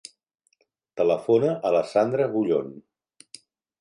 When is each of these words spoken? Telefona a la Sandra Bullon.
Telefona 1.01 1.53
a 1.69 1.73
la 1.75 1.83
Sandra 1.93 2.29
Bullon. 2.33 2.77